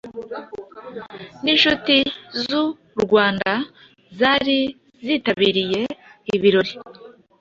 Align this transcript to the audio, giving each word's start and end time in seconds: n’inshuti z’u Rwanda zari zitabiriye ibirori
n’inshuti 1.43 1.95
z’u 2.43 2.63
Rwanda 3.03 3.51
zari 4.19 4.59
zitabiriye 5.05 5.81
ibirori 6.35 6.73